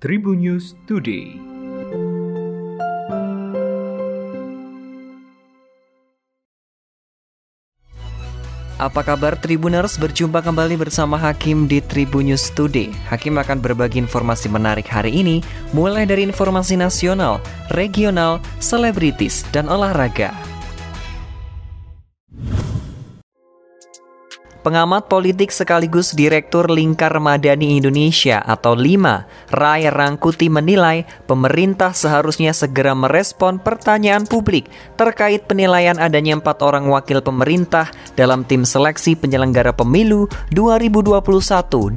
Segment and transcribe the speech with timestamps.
[0.00, 1.36] Tribun News Today.
[8.80, 10.00] Apa kabar Tribuners?
[10.00, 12.88] Berjumpa kembali bersama Hakim di Tribun News Today.
[13.12, 15.44] Hakim akan berbagi informasi menarik hari ini,
[15.76, 17.36] mulai dari informasi nasional,
[17.68, 20.32] regional, selebritis, dan olahraga.
[24.60, 32.92] Pengamat politik sekaligus Direktur Lingkar Madani Indonesia atau LIMA, Rai Rangkuti menilai pemerintah seharusnya segera
[32.92, 34.68] merespon pertanyaan publik
[35.00, 37.88] terkait penilaian adanya empat orang wakil pemerintah
[38.20, 41.96] dalam tim seleksi penyelenggara pemilu 2021-2022.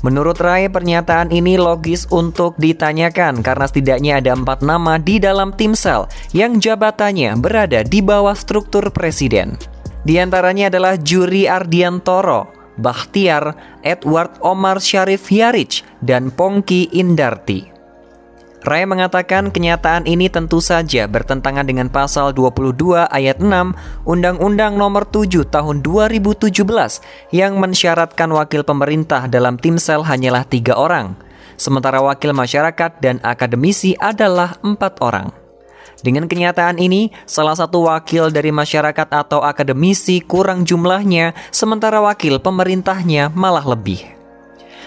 [0.00, 5.76] Menurut Rai, pernyataan ini logis untuk ditanyakan karena setidaknya ada empat nama di dalam tim
[5.76, 9.73] sel yang jabatannya berada di bawah struktur presiden.
[10.04, 17.72] Di antaranya adalah Juri Ardiantoro, Bakhtiar, Edward Omar Syarif Yarich, dan Pongki Indarti.
[18.64, 23.76] Ray mengatakan kenyataan ini tentu saja bertentangan dengan pasal 22 ayat 6
[24.08, 26.64] Undang-Undang Nomor 7 Tahun 2017
[27.36, 31.12] yang mensyaratkan wakil pemerintah dalam tim sel hanyalah tiga orang,
[31.60, 35.43] sementara wakil masyarakat dan akademisi adalah empat orang.
[36.04, 43.32] Dengan kenyataan ini, salah satu wakil dari masyarakat atau akademisi kurang jumlahnya, sementara wakil pemerintahnya
[43.32, 44.04] malah lebih.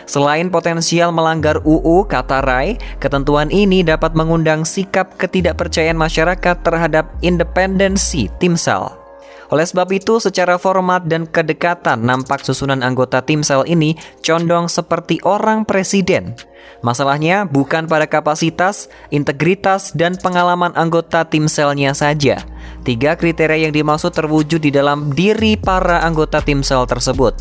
[0.05, 8.29] Selain potensial melanggar UU, kata Rai, ketentuan ini dapat mengundang sikap ketidakpercayaan masyarakat terhadap independensi
[8.37, 9.06] tim sel.
[9.47, 15.23] Oleh sebab itu, secara format dan kedekatan nampak susunan anggota tim sel ini condong seperti
[15.23, 16.35] orang presiden.
[16.83, 22.43] Masalahnya bukan pada kapasitas, integritas, dan pengalaman anggota tim selnya saja.
[22.83, 27.33] Tiga kriteria yang dimaksud terwujud di dalam diri para anggota tim sel tersebut.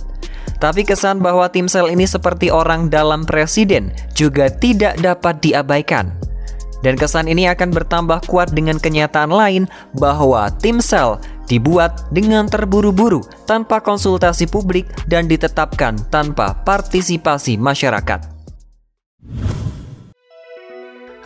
[0.56, 6.16] Tapi kesan bahwa tim sel ini seperti orang dalam presiden juga tidak dapat diabaikan.
[6.86, 9.66] Dan kesan ini akan bertambah kuat dengan kenyataan lain
[9.98, 11.18] bahwa tim sel
[11.50, 18.38] dibuat dengan terburu-buru tanpa konsultasi publik dan ditetapkan tanpa partisipasi masyarakat.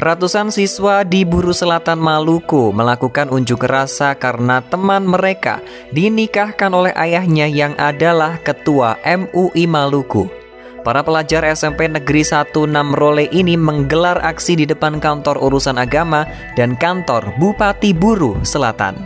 [0.01, 5.61] Ratusan siswa di Buru Selatan Maluku melakukan unjuk rasa karena teman mereka
[5.93, 10.40] dinikahkan oleh ayahnya yang adalah ketua MUI Maluku.
[10.81, 12.51] Para pelajar SMP Negeri 16
[12.97, 16.25] Role ini menggelar aksi di depan kantor urusan agama
[16.57, 18.97] dan kantor Bupati Buru Selatan.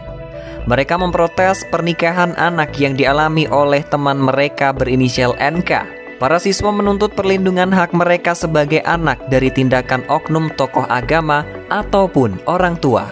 [0.65, 7.75] Mereka memprotes pernikahan anak yang dialami oleh teman mereka berinisial NK Para siswa menuntut perlindungan
[7.75, 13.11] hak mereka sebagai anak dari tindakan oknum tokoh agama ataupun orang tua.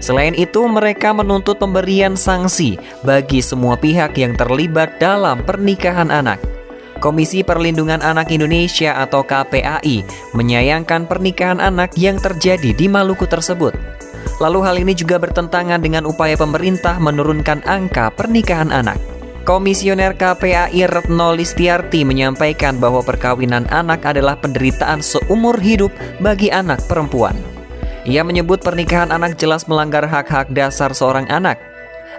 [0.00, 6.55] Selain itu, mereka menuntut pemberian sanksi bagi semua pihak yang terlibat dalam pernikahan anak.
[6.96, 10.02] Komisi Perlindungan Anak Indonesia atau KPAI
[10.32, 13.76] menyayangkan pernikahan anak yang terjadi di Maluku tersebut.
[14.40, 19.00] Lalu hal ini juga bertentangan dengan upaya pemerintah menurunkan angka pernikahan anak.
[19.46, 27.38] Komisioner KPAI Retno Listiarti menyampaikan bahwa perkawinan anak adalah penderitaan seumur hidup bagi anak perempuan.
[28.02, 31.62] Ia menyebut pernikahan anak jelas melanggar hak-hak dasar seorang anak.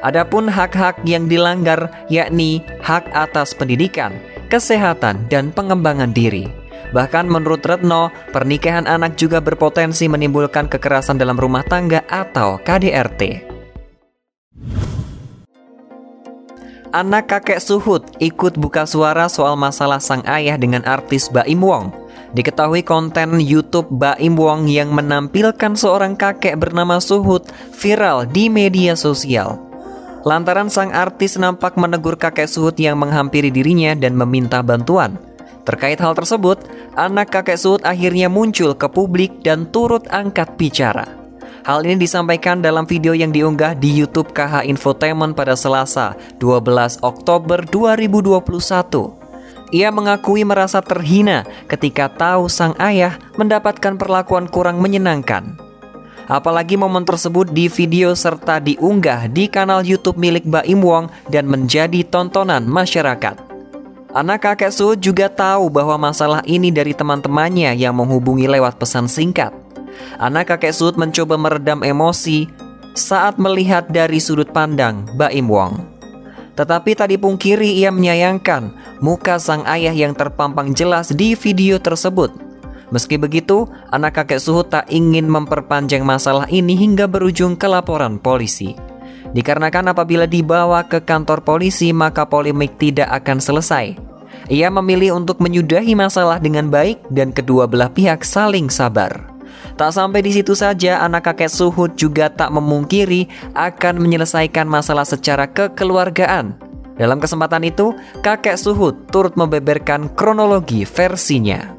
[0.03, 4.15] Adapun hak-hak yang dilanggar yakni hak atas pendidikan,
[4.47, 6.47] kesehatan, dan pengembangan diri.
[6.95, 13.43] Bahkan menurut Retno, pernikahan anak juga berpotensi menimbulkan kekerasan dalam rumah tangga atau KDRT.
[16.95, 21.91] Anak kakek Suhut ikut buka suara soal masalah sang ayah dengan artis Baim Wong.
[22.31, 27.43] Diketahui konten YouTube Baim Wong yang menampilkan seorang kakek bernama Suhut
[27.75, 29.66] viral di media sosial.
[30.25, 35.19] Lantaran sang artis nampak menegur kakek Suhut yang menghampiri dirinya dan meminta bantuan.
[35.67, 36.63] Terkait hal tersebut,
[36.95, 41.05] anak kakek Suhut akhirnya muncul ke publik dan turut angkat bicara.
[41.67, 47.59] Hal ini disampaikan dalam video yang diunggah di YouTube KH Infotainment pada Selasa, 12 Oktober
[47.67, 49.27] 2021.
[49.75, 55.66] Ia mengakui merasa terhina ketika tahu sang ayah mendapatkan perlakuan kurang menyenangkan.
[56.27, 62.03] Apalagi momen tersebut di video serta diunggah di kanal YouTube milik Baim Wong dan menjadi
[62.03, 63.39] tontonan masyarakat.
[64.11, 69.55] Anak kakek Su juga tahu bahwa masalah ini dari teman-temannya yang menghubungi lewat pesan singkat.
[70.19, 72.51] Anak kakek Sud mencoba meredam emosi
[72.91, 75.79] saat melihat dari sudut pandang Baim Wong.
[76.59, 82.46] Tetapi tadi pungkiri ia menyayangkan muka sang ayah yang terpampang jelas di video tersebut.
[82.87, 88.75] Meski begitu, anak kakek Suhut tak ingin memperpanjang masalah ini hingga berujung ke laporan polisi.
[89.35, 93.99] Dikarenakan apabila dibawa ke kantor polisi maka polemik tidak akan selesai.
[94.47, 99.35] Ia memilih untuk menyudahi masalah dengan baik dan kedua belah pihak saling sabar.
[99.75, 105.45] Tak sampai di situ saja, anak kakek Suhud juga tak memungkiri akan menyelesaikan masalah secara
[105.51, 106.55] kekeluargaan.
[106.97, 107.93] Dalam kesempatan itu,
[108.25, 111.76] kakek Suhud turut membeberkan kronologi versinya.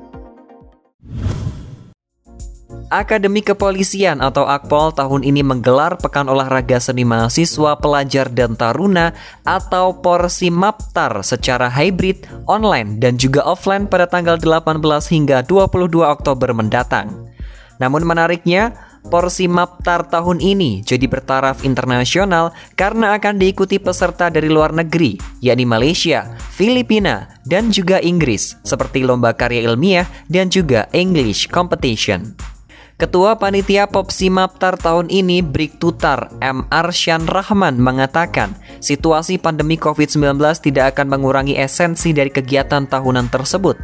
[2.89, 9.13] Akademi Kepolisian atau Akpol tahun ini menggelar Pekan Olahraga Seni Mahasiswa Pelajar dan Taruna
[9.45, 14.81] atau Porsi Maptar secara hybrid, online, dan juga offline pada tanggal 18
[15.13, 17.29] hingga 22 Oktober mendatang.
[17.77, 18.73] Namun menariknya,
[19.09, 25.65] porsi Maptar tahun ini jadi bertaraf internasional karena akan diikuti peserta dari luar negeri, yakni
[25.65, 32.37] Malaysia, Filipina, dan juga Inggris, seperti lomba karya ilmiah dan juga English Competition.
[32.99, 36.67] Ketua Panitia Popsi Maptar tahun ini, Brik Tutar M.
[36.67, 43.79] Arsyan Rahman mengatakan, situasi pandemi COVID-19 tidak akan mengurangi esensi dari kegiatan tahunan tersebut.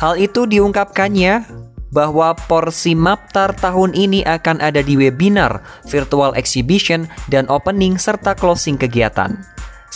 [0.00, 7.46] Hal itu diungkapkannya bahwa porsi Maptar tahun ini akan ada di webinar, virtual exhibition, dan
[7.46, 9.38] opening serta closing kegiatan.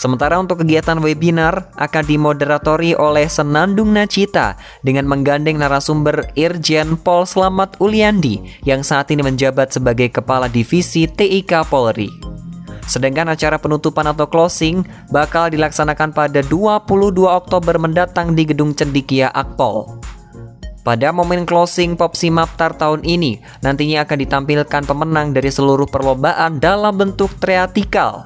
[0.01, 7.77] Sementara untuk kegiatan webinar akan dimoderatori oleh Senandung Nacita dengan menggandeng narasumber Irjen Pol Slamet
[7.77, 12.09] Uliandi yang saat ini menjabat sebagai Kepala Divisi TIK Polri.
[12.89, 14.81] Sedangkan acara penutupan atau closing
[15.13, 20.00] bakal dilaksanakan pada 22 Oktober mendatang di Gedung Cendikia Akpol.
[20.81, 26.97] Pada momen closing Popsi Maptar tahun ini, nantinya akan ditampilkan pemenang dari seluruh perlombaan dalam
[26.97, 28.25] bentuk triatikal.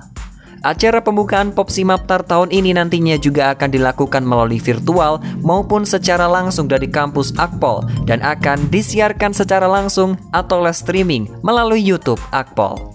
[0.64, 6.66] Acara pembukaan Popsi Maptar tahun ini nantinya juga akan dilakukan melalui virtual maupun secara langsung
[6.66, 12.95] dari kampus Akpol dan akan disiarkan secara langsung atau live streaming melalui YouTube Akpol.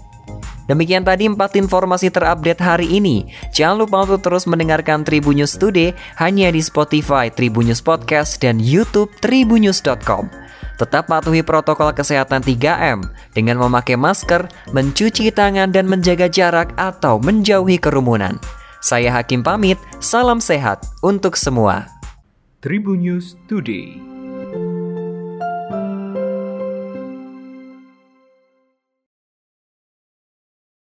[0.71, 3.27] Demikian tadi empat informasi terupdate hari ini.
[3.51, 10.31] Jangan lupa untuk terus mendengarkan Tribunnews Today hanya di Spotify Tribunnews Podcast dan YouTube tribunnews.com.
[10.79, 13.03] Tetap patuhi protokol kesehatan 3M
[13.35, 18.39] dengan memakai masker, mencuci tangan dan menjaga jarak atau menjauhi kerumunan.
[18.79, 21.85] Saya Hakim pamit, salam sehat untuk semua.
[22.63, 24.10] Tribun News Today.